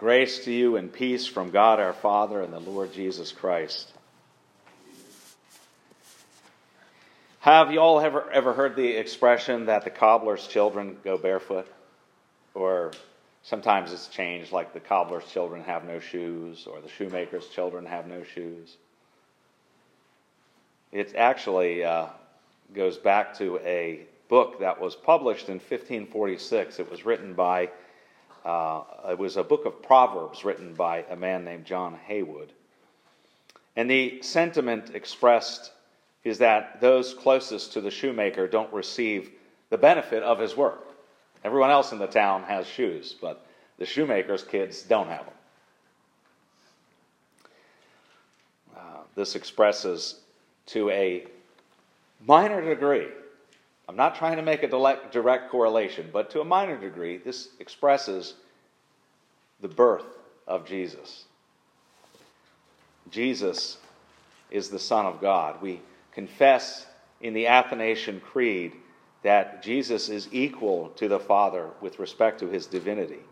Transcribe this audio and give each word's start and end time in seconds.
Grace 0.00 0.46
to 0.46 0.50
you 0.50 0.76
and 0.76 0.90
peace 0.90 1.26
from 1.26 1.50
God 1.50 1.78
our 1.78 1.92
Father 1.92 2.40
and 2.40 2.54
the 2.54 2.58
Lord 2.58 2.94
Jesus 2.94 3.32
Christ. 3.32 3.92
Have 7.40 7.70
you 7.70 7.80
all 7.80 8.00
ever, 8.00 8.30
ever 8.30 8.54
heard 8.54 8.76
the 8.76 8.96
expression 8.96 9.66
that 9.66 9.84
the 9.84 9.90
cobbler's 9.90 10.46
children 10.46 10.96
go 11.04 11.18
barefoot? 11.18 11.70
Or 12.54 12.92
sometimes 13.42 13.92
it's 13.92 14.06
changed, 14.06 14.52
like 14.52 14.72
the 14.72 14.80
cobbler's 14.80 15.26
children 15.26 15.64
have 15.64 15.84
no 15.84 15.98
shoes, 16.00 16.66
or 16.66 16.80
the 16.80 16.88
shoemaker's 16.88 17.48
children 17.48 17.84
have 17.84 18.06
no 18.06 18.24
shoes. 18.24 18.78
It 20.92 21.14
actually 21.14 21.84
uh, 21.84 22.06
goes 22.74 22.96
back 22.96 23.36
to 23.36 23.58
a 23.58 24.06
book 24.30 24.60
that 24.60 24.80
was 24.80 24.96
published 24.96 25.50
in 25.50 25.56
1546. 25.56 26.80
It 26.80 26.90
was 26.90 27.04
written 27.04 27.34
by, 27.34 27.68
uh, 28.44 28.82
it 29.10 29.18
was 29.18 29.36
a 29.36 29.44
book 29.44 29.66
of 29.66 29.82
Proverbs 29.82 30.44
written 30.44 30.74
by 30.74 31.04
a 31.10 31.16
man 31.16 31.44
named 31.44 31.64
John 31.64 31.98
Heywood. 32.06 32.52
And 33.76 33.90
the 33.90 34.22
sentiment 34.22 34.94
expressed 34.94 35.72
is 36.24 36.38
that 36.38 36.80
those 36.80 37.14
closest 37.14 37.72
to 37.74 37.80
the 37.80 37.90
shoemaker 37.90 38.46
don't 38.46 38.72
receive 38.72 39.30
the 39.70 39.78
benefit 39.78 40.22
of 40.22 40.38
his 40.38 40.56
work. 40.56 40.86
Everyone 41.44 41.70
else 41.70 41.92
in 41.92 41.98
the 41.98 42.06
town 42.06 42.42
has 42.44 42.66
shoes, 42.66 43.14
but 43.20 43.46
the 43.78 43.86
shoemaker's 43.86 44.42
kids 44.42 44.82
don't 44.82 45.08
have 45.08 45.24
them. 45.24 45.34
Uh, 48.76 48.80
this 49.14 49.34
expresses 49.34 50.20
to 50.66 50.90
a 50.90 51.24
minor 52.26 52.62
degree, 52.62 53.08
I'm 53.90 53.96
not 53.96 54.14
trying 54.14 54.36
to 54.36 54.42
make 54.42 54.62
a 54.62 54.68
direct, 54.68 55.50
correlation, 55.50 56.10
but 56.12 56.30
to 56.30 56.40
a 56.40 56.44
minor 56.44 56.78
degree, 56.78 57.16
this 57.16 57.48
expresses 57.58 58.34
the 59.60 59.66
birth 59.66 60.06
of 60.46 60.64
Jesus. 60.64 61.24
Jesus 63.10 63.78
is 64.48 64.68
the 64.68 64.78
Son 64.78 65.06
of 65.06 65.20
God. 65.20 65.60
We 65.60 65.80
confess 66.12 66.86
in 67.20 67.34
the 67.34 67.48
Athanasian 67.48 68.20
Creed 68.20 68.74
that 69.24 69.60
Jesus 69.64 70.08
is 70.08 70.28
equal 70.30 70.90
to 70.90 71.08
the 71.08 71.18
Father 71.18 71.70
with 71.80 71.98
respect 71.98 72.38
to 72.38 72.46
his 72.46 72.66
divinity. 72.66 73.24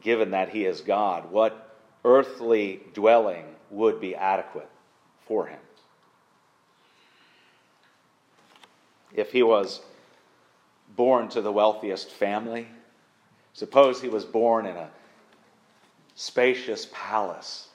Given 0.00 0.32
that 0.32 0.48
he 0.48 0.64
is 0.64 0.80
God, 0.80 1.30
what 1.30 1.76
earthly 2.04 2.80
dwelling 2.94 3.44
would 3.70 4.00
be 4.00 4.16
adequate 4.16 4.70
for 5.28 5.46
him? 5.46 5.60
If 9.14 9.32
he 9.32 9.42
was 9.42 9.80
born 10.96 11.28
to 11.30 11.40
the 11.40 11.52
wealthiest 11.52 12.10
family, 12.10 12.68
suppose 13.52 14.00
he 14.00 14.08
was 14.08 14.24
born 14.24 14.66
in 14.66 14.76
a 14.76 14.90
spacious 16.14 16.88
palace, 16.92 17.68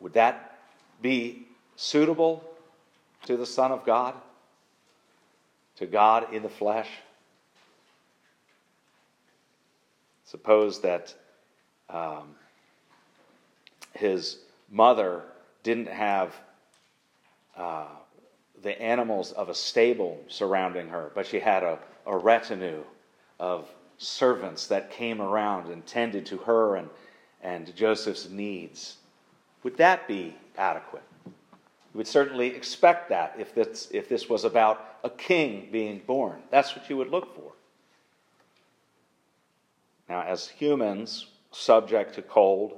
would 0.00 0.12
that 0.12 0.58
be 1.00 1.46
suitable 1.76 2.44
to 3.24 3.36
the 3.36 3.46
Son 3.46 3.72
of 3.72 3.84
God, 3.84 4.14
to 5.76 5.86
God 5.86 6.32
in 6.32 6.42
the 6.42 6.48
flesh? 6.48 6.88
Suppose 10.24 10.80
that 10.80 11.14
um, 11.88 12.34
his 13.94 14.38
mother 14.70 15.22
didn't 15.62 15.88
have 15.88 16.34
uh, 17.56 17.86
the 18.62 18.80
animals 18.80 19.32
of 19.32 19.48
a 19.48 19.54
stable 19.54 20.20
surrounding 20.28 20.88
her, 20.88 21.10
but 21.14 21.26
she 21.26 21.40
had 21.40 21.62
a, 21.62 21.78
a 22.06 22.16
retinue 22.16 22.82
of 23.38 23.68
servants 23.98 24.66
that 24.66 24.90
came 24.90 25.20
around 25.20 25.70
and 25.70 25.84
tended 25.86 26.26
to 26.26 26.38
her 26.38 26.76
and, 26.76 26.88
and 27.42 27.74
Joseph's 27.74 28.28
needs. 28.28 28.96
Would 29.62 29.76
that 29.78 30.06
be 30.06 30.36
adequate? 30.56 31.02
You 31.24 31.98
would 31.98 32.06
certainly 32.06 32.48
expect 32.48 33.08
that 33.08 33.36
if 33.38 33.54
this, 33.54 33.88
if 33.90 34.08
this 34.08 34.28
was 34.28 34.44
about 34.44 34.98
a 35.02 35.10
king 35.10 35.68
being 35.72 36.02
born. 36.06 36.42
That's 36.50 36.76
what 36.76 36.88
you 36.90 36.96
would 36.96 37.10
look 37.10 37.34
for. 37.34 37.52
Now, 40.08 40.22
as 40.22 40.46
humans, 40.46 41.26
subject 41.52 42.14
to 42.14 42.22
cold, 42.22 42.76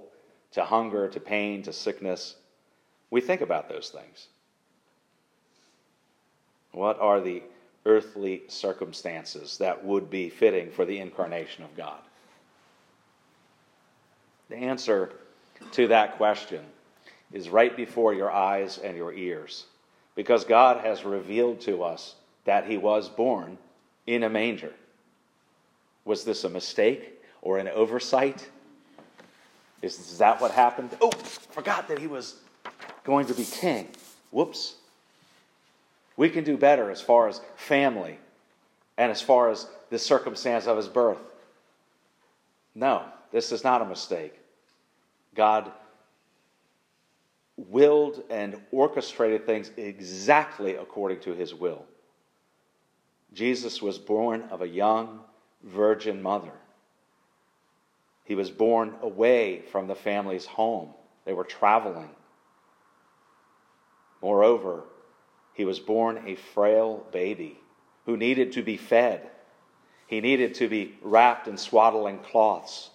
to 0.52 0.64
hunger, 0.64 1.08
to 1.08 1.20
pain, 1.20 1.62
to 1.64 1.72
sickness, 1.72 2.36
we 3.10 3.20
think 3.20 3.40
about 3.40 3.68
those 3.68 3.90
things. 3.90 4.28
What 6.78 7.00
are 7.00 7.20
the 7.20 7.42
earthly 7.86 8.44
circumstances 8.46 9.58
that 9.58 9.84
would 9.84 10.08
be 10.08 10.28
fitting 10.28 10.70
for 10.70 10.84
the 10.84 11.00
incarnation 11.00 11.64
of 11.64 11.76
God? 11.76 11.98
The 14.48 14.58
answer 14.58 15.10
to 15.72 15.88
that 15.88 16.18
question 16.18 16.64
is 17.32 17.48
right 17.48 17.76
before 17.76 18.14
your 18.14 18.30
eyes 18.30 18.78
and 18.78 18.96
your 18.96 19.12
ears 19.12 19.64
because 20.14 20.44
God 20.44 20.84
has 20.84 21.02
revealed 21.02 21.60
to 21.62 21.82
us 21.82 22.14
that 22.44 22.64
he 22.64 22.76
was 22.76 23.08
born 23.08 23.58
in 24.06 24.22
a 24.22 24.28
manger. 24.28 24.72
Was 26.04 26.22
this 26.22 26.44
a 26.44 26.48
mistake 26.48 27.20
or 27.42 27.58
an 27.58 27.66
oversight? 27.66 28.48
Is, 29.82 29.98
is 29.98 30.18
that 30.18 30.40
what 30.40 30.52
happened? 30.52 30.96
Oh, 31.00 31.10
forgot 31.10 31.88
that 31.88 31.98
he 31.98 32.06
was 32.06 32.36
going 33.02 33.26
to 33.26 33.34
be 33.34 33.44
king. 33.44 33.88
Whoops. 34.30 34.76
We 36.18 36.28
can 36.28 36.42
do 36.42 36.56
better 36.56 36.90
as 36.90 37.00
far 37.00 37.28
as 37.28 37.40
family 37.54 38.18
and 38.98 39.12
as 39.12 39.22
far 39.22 39.50
as 39.50 39.68
the 39.88 40.00
circumstance 40.00 40.66
of 40.66 40.76
his 40.76 40.88
birth. 40.88 41.20
No, 42.74 43.04
this 43.30 43.52
is 43.52 43.62
not 43.62 43.82
a 43.82 43.86
mistake. 43.86 44.34
God 45.36 45.70
willed 47.56 48.24
and 48.30 48.60
orchestrated 48.72 49.46
things 49.46 49.70
exactly 49.76 50.74
according 50.74 51.20
to 51.20 51.34
his 51.34 51.54
will. 51.54 51.84
Jesus 53.32 53.80
was 53.80 53.96
born 53.96 54.42
of 54.50 54.60
a 54.60 54.68
young 54.68 55.20
virgin 55.62 56.20
mother. 56.20 56.52
He 58.24 58.34
was 58.34 58.50
born 58.50 58.96
away 59.02 59.62
from 59.70 59.86
the 59.86 59.94
family's 59.94 60.46
home. 60.46 60.94
They 61.24 61.32
were 61.32 61.44
traveling. 61.44 62.10
Moreover, 64.20 64.82
he 65.58 65.64
was 65.64 65.80
born 65.80 66.22
a 66.24 66.36
frail 66.36 67.04
baby 67.10 67.58
who 68.06 68.16
needed 68.16 68.52
to 68.52 68.62
be 68.62 68.76
fed. 68.76 69.28
He 70.06 70.20
needed 70.20 70.54
to 70.54 70.68
be 70.68 70.94
wrapped 71.02 71.48
in 71.48 71.58
swaddling 71.58 72.20
cloths 72.20 72.90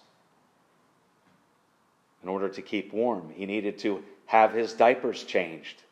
in 2.22 2.30
order 2.30 2.48
to 2.48 2.62
keep 2.62 2.90
warm. 2.94 3.30
He 3.36 3.44
needed 3.44 3.78
to 3.80 4.02
have 4.24 4.54
his 4.54 4.72
diapers 4.72 5.24
changed. 5.24 5.82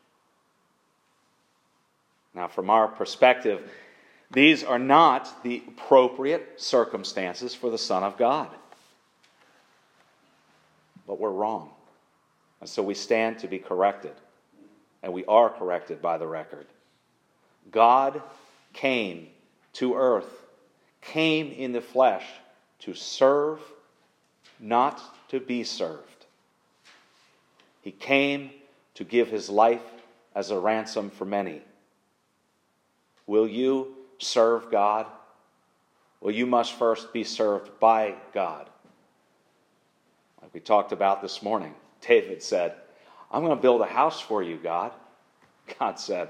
Now, 2.34 2.48
from 2.48 2.70
our 2.70 2.88
perspective, 2.88 3.70
these 4.30 4.64
are 4.64 4.78
not 4.78 5.42
the 5.42 5.62
appropriate 5.68 6.54
circumstances 6.56 7.54
for 7.54 7.68
the 7.68 7.76
Son 7.76 8.02
of 8.02 8.16
God. 8.16 8.48
But 11.06 11.20
we're 11.20 11.28
wrong. 11.28 11.68
And 12.62 12.68
so 12.68 12.82
we 12.82 12.94
stand 12.94 13.40
to 13.40 13.46
be 13.46 13.58
corrected. 13.58 14.14
And 15.02 15.12
we 15.12 15.24
are 15.26 15.50
corrected 15.50 16.00
by 16.00 16.18
the 16.18 16.26
record. 16.26 16.66
God 17.70 18.22
came 18.72 19.28
to 19.74 19.94
earth, 19.94 20.46
came 21.00 21.50
in 21.50 21.72
the 21.72 21.80
flesh 21.80 22.24
to 22.80 22.94
serve, 22.94 23.60
not 24.60 25.00
to 25.28 25.40
be 25.40 25.64
served. 25.64 26.26
He 27.82 27.90
came 27.90 28.50
to 28.94 29.04
give 29.04 29.28
his 29.28 29.48
life 29.48 29.82
as 30.34 30.50
a 30.50 30.58
ransom 30.58 31.10
for 31.10 31.24
many. 31.24 31.62
Will 33.26 33.46
you 33.46 33.94
serve 34.18 34.70
God? 34.70 35.06
Well, 36.20 36.34
you 36.34 36.46
must 36.46 36.72
first 36.74 37.12
be 37.12 37.24
served 37.24 37.80
by 37.80 38.14
God. 38.32 38.68
Like 40.40 40.54
we 40.54 40.60
talked 40.60 40.92
about 40.92 41.22
this 41.22 41.42
morning, 41.42 41.74
David 42.00 42.42
said, 42.42 42.74
I'm 43.32 43.42
going 43.42 43.56
to 43.56 43.62
build 43.62 43.80
a 43.80 43.86
house 43.86 44.20
for 44.20 44.42
you, 44.42 44.56
God. 44.56 44.92
God 45.78 45.98
said, 45.98 46.28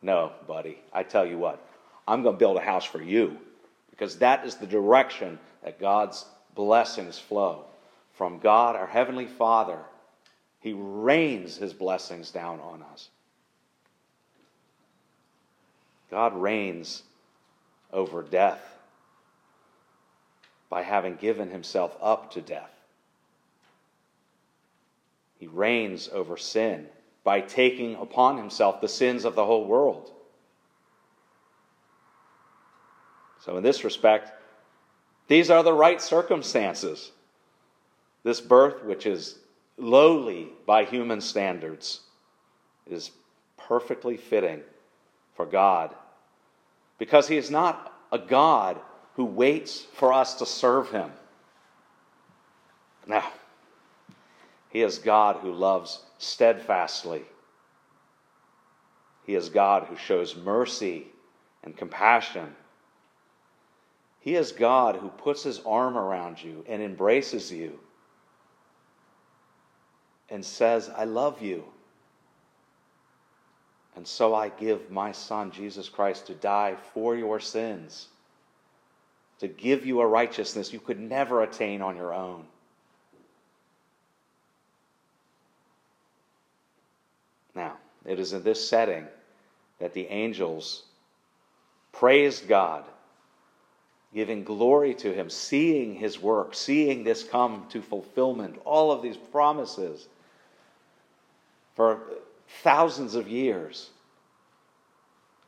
No, 0.00 0.32
buddy, 0.46 0.78
I 0.92 1.02
tell 1.02 1.26
you 1.26 1.38
what, 1.38 1.64
I'm 2.08 2.22
going 2.22 2.34
to 2.34 2.38
build 2.38 2.56
a 2.56 2.62
house 2.62 2.84
for 2.84 3.02
you 3.02 3.36
because 3.90 4.18
that 4.18 4.46
is 4.46 4.56
the 4.56 4.66
direction 4.66 5.38
that 5.62 5.78
God's 5.78 6.24
blessings 6.54 7.18
flow. 7.18 7.64
From 8.14 8.38
God, 8.38 8.76
our 8.76 8.86
Heavenly 8.86 9.26
Father, 9.26 9.78
he 10.60 10.72
rains 10.72 11.56
his 11.56 11.72
blessings 11.72 12.30
down 12.30 12.60
on 12.60 12.82
us. 12.82 13.08
God 16.10 16.36
reigns 16.36 17.02
over 17.92 18.22
death 18.22 18.60
by 20.68 20.82
having 20.82 21.16
given 21.16 21.50
himself 21.50 21.96
up 22.00 22.32
to 22.32 22.40
death. 22.40 22.70
He 25.42 25.48
reigns 25.48 26.08
over 26.12 26.36
sin 26.36 26.86
by 27.24 27.40
taking 27.40 27.96
upon 27.96 28.36
himself 28.36 28.80
the 28.80 28.86
sins 28.86 29.24
of 29.24 29.34
the 29.34 29.44
whole 29.44 29.64
world. 29.64 30.12
So, 33.40 33.56
in 33.56 33.64
this 33.64 33.82
respect, 33.82 34.30
These 35.26 35.50
are 35.50 35.64
the 35.64 35.72
right 35.72 36.00
circumstances. 36.00 37.10
This 38.22 38.40
birth, 38.40 38.84
which 38.84 39.04
is 39.04 39.40
lowly 39.76 40.50
by 40.64 40.84
human 40.84 41.20
standards, 41.20 42.02
is 42.88 43.10
perfectly 43.56 44.16
fitting 44.16 44.60
for 45.34 45.44
God 45.44 45.92
because 46.98 47.26
He 47.26 47.36
is 47.36 47.50
not 47.50 47.92
a 48.12 48.18
God 48.20 48.78
who 49.16 49.24
waits 49.24 49.80
for 49.80 50.12
us 50.12 50.34
to 50.34 50.46
serve 50.46 50.92
Him. 50.92 51.10
Now, 53.08 53.24
He 54.72 54.80
is 54.80 54.98
God 54.98 55.36
who 55.36 55.52
loves 55.52 56.00
steadfastly. 56.16 57.24
He 59.26 59.34
is 59.34 59.50
God 59.50 59.84
who 59.84 59.96
shows 59.96 60.34
mercy 60.34 61.08
and 61.62 61.76
compassion. 61.76 62.56
He 64.20 64.34
is 64.34 64.50
God 64.50 64.96
who 64.96 65.10
puts 65.10 65.42
His 65.42 65.60
arm 65.66 65.98
around 65.98 66.42
you 66.42 66.64
and 66.66 66.82
embraces 66.82 67.52
you 67.52 67.80
and 70.30 70.42
says, 70.42 70.90
I 70.96 71.04
love 71.04 71.42
you. 71.42 71.64
And 73.94 74.08
so 74.08 74.34
I 74.34 74.48
give 74.48 74.90
my 74.90 75.12
Son, 75.12 75.50
Jesus 75.50 75.90
Christ, 75.90 76.28
to 76.28 76.34
die 76.34 76.76
for 76.94 77.14
your 77.14 77.40
sins, 77.40 78.06
to 79.38 79.48
give 79.48 79.84
you 79.84 80.00
a 80.00 80.06
righteousness 80.06 80.72
you 80.72 80.80
could 80.80 80.98
never 80.98 81.42
attain 81.42 81.82
on 81.82 81.94
your 81.94 82.14
own. 82.14 82.46
Now, 87.54 87.76
it 88.04 88.18
is 88.18 88.32
in 88.32 88.42
this 88.42 88.68
setting 88.68 89.06
that 89.78 89.94
the 89.94 90.06
angels 90.06 90.82
praised 91.92 92.48
God, 92.48 92.84
giving 94.14 94.44
glory 94.44 94.94
to 94.94 95.12
Him, 95.12 95.30
seeing 95.30 95.94
His 95.94 96.20
work, 96.20 96.54
seeing 96.54 97.04
this 97.04 97.22
come 97.22 97.66
to 97.70 97.82
fulfillment, 97.82 98.60
all 98.64 98.92
of 98.92 99.02
these 99.02 99.16
promises 99.16 100.06
for 101.74 102.00
thousands 102.62 103.14
of 103.14 103.28
years. 103.28 103.90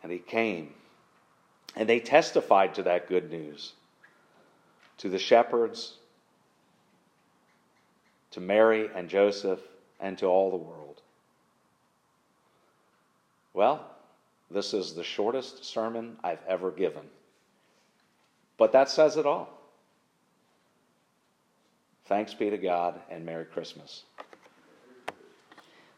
And 0.02 0.12
he 0.12 0.18
came. 0.18 0.74
And 1.76 1.88
they 1.88 2.00
testified 2.00 2.74
to 2.74 2.82
that 2.84 3.08
good 3.08 3.30
news 3.30 3.72
to 4.96 5.08
the 5.08 5.18
shepherds, 5.18 5.94
to 8.30 8.40
Mary 8.40 8.88
and 8.94 9.08
Joseph, 9.08 9.58
and 9.98 10.16
to 10.18 10.26
all 10.26 10.50
the 10.50 10.56
world. 10.56 11.02
Well, 13.54 13.86
this 14.50 14.74
is 14.74 14.94
the 14.94 15.04
shortest 15.04 15.64
sermon 15.64 16.16
I've 16.22 16.44
ever 16.46 16.70
given. 16.70 17.04
But 18.58 18.72
that 18.72 18.90
says 18.90 19.16
it 19.16 19.24
all. 19.24 19.48
Thanks 22.06 22.34
be 22.34 22.50
to 22.50 22.58
God 22.58 23.00
and 23.10 23.24
Merry 23.24 23.46
Christmas. 23.46 24.02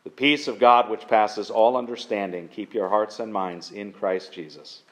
The 0.05 0.11
peace 0.11 0.47
of 0.47 0.61
God, 0.61 0.89
which 0.89 1.09
passes 1.09 1.51
all 1.51 1.77
understanding, 1.77 2.47
keep 2.47 2.73
your 2.73 2.89
hearts 2.89 3.19
and 3.19 3.33
minds 3.33 3.73
in 3.73 3.93
Christ 3.93 4.33
Jesus. 4.33 4.83